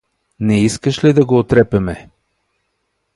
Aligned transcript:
Не 0.39 0.55
искаш 0.63 1.03
ли 1.03 1.13
да 1.13 1.25
го 1.25 1.39
утрепеме? 1.39 2.09